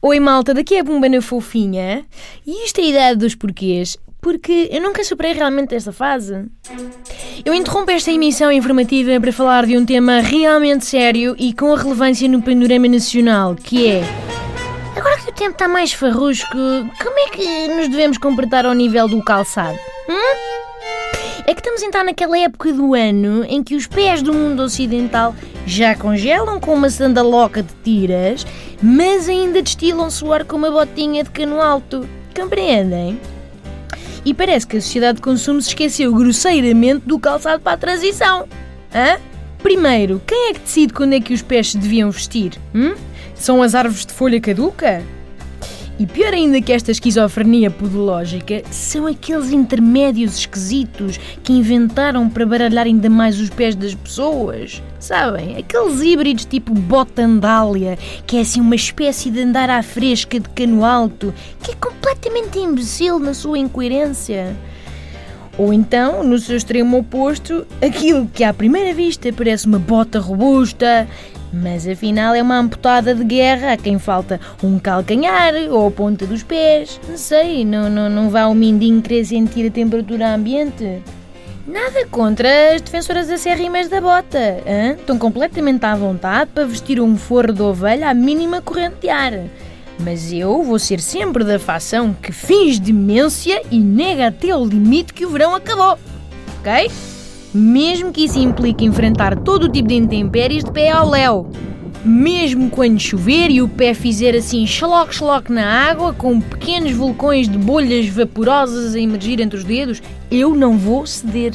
[0.00, 2.06] Oi malta, daqui é a Bumba na Fofinha
[2.46, 6.44] e isto é a idade dos porquês, porque eu nunca superei realmente esta fase.
[7.44, 12.28] Eu interrompo esta emissão informativa para falar de um tema realmente sério e com relevância
[12.28, 14.04] no panorama nacional, que é.
[14.96, 19.08] Agora que o tempo está mais farrusco, como é que nos devemos comportar ao nível
[19.08, 19.76] do calçado?
[20.08, 20.58] Hum?
[21.44, 24.62] É que estamos a entrar naquela época do ano em que os pés do mundo
[24.62, 25.34] ocidental
[25.66, 28.46] já congelam com uma sandaloca de tiras,
[28.82, 32.08] mas ainda destilam suor com uma botinha de cano alto.
[32.34, 33.20] Compreendem?
[34.24, 38.46] E parece que a sociedade de consumo se esqueceu grosseiramente do calçado para a transição.
[38.94, 39.18] Hã?
[39.62, 42.52] Primeiro, quem é que decide quando é que os pés se deviam vestir?
[42.74, 42.94] Hum?
[43.34, 45.02] São as árvores de folha caduca?
[45.98, 52.86] E pior ainda que esta esquizofrenia podológica são aqueles intermédios esquisitos que inventaram para baralhar
[52.86, 54.80] ainda mais os pés das pessoas.
[55.00, 55.56] Sabem?
[55.56, 57.98] Aqueles híbridos tipo botandália,
[58.28, 62.60] que é assim uma espécie de andar à fresca de cano alto, que é completamente
[62.60, 64.54] imbecil na sua incoerência.
[65.58, 71.08] Ou então, no seu extremo oposto, aquilo que à primeira vista parece uma bota robusta,
[71.52, 76.26] mas afinal é uma amputada de guerra a quem falta um calcanhar ou a ponta
[76.26, 77.00] dos pés.
[77.08, 81.02] Não sei, não, não, não vá o mindinho querer sentir a temperatura ambiente.
[81.66, 84.38] Nada contra as defensoras acérrimas da bota.
[84.66, 84.96] Hein?
[84.98, 89.32] Estão completamente à vontade para vestir um forro de ovelha à mínima corrente de ar.
[90.00, 95.12] Mas eu vou ser sempre da facção que finge demência e nega até o limite
[95.12, 95.98] que o verão acabou.
[96.60, 96.90] Ok?
[97.54, 101.50] Mesmo que isso implique enfrentar todo o tipo de intempéries de pé ao léu.
[102.04, 107.48] Mesmo quando chover e o pé fizer assim xloc xloc na água, com pequenos vulcões
[107.48, 111.54] de bolhas vaporosas a emergir entre os dedos, eu não vou ceder.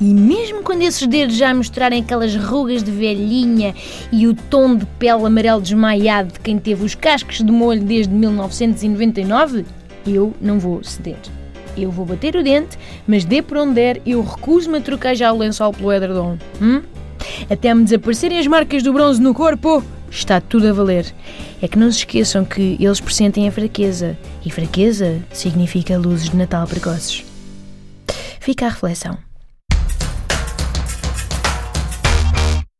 [0.00, 3.74] E mesmo quando esses dedos já mostrarem aquelas rugas de velhinha
[4.12, 8.12] e o tom de pele amarelo desmaiado de quem teve os cascos de molho desde
[8.12, 9.64] 1999,
[10.06, 11.18] eu não vou ceder
[11.76, 15.32] eu vou bater o dente, mas dê por onde der, eu recuso-me a trocar já
[15.32, 16.36] o lençol pelo edredom.
[16.60, 16.82] Hum?
[17.50, 21.12] Até me desaparecerem as marcas do bronze no corpo, está tudo a valer.
[21.60, 26.36] É que não se esqueçam que eles pressentem a fraqueza, e fraqueza significa luzes de
[26.36, 27.24] Natal precoces.
[28.40, 29.16] Fica a reflexão.